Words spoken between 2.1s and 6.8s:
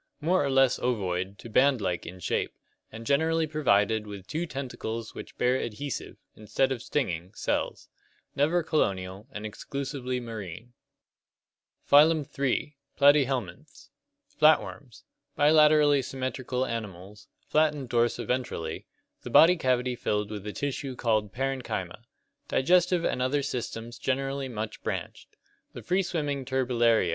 shape, and generally provided with two tentacles which bear adhesive, instead